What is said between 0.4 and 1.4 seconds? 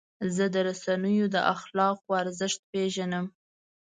د رسنیو د